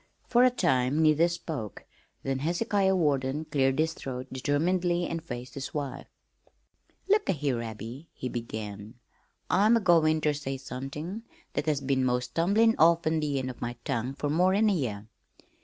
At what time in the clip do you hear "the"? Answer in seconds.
13.19-13.37